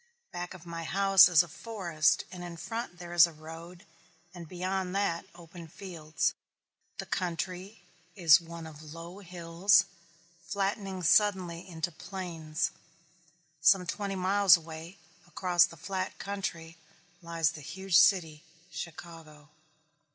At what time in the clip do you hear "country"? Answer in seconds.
7.05-7.83, 16.17-16.77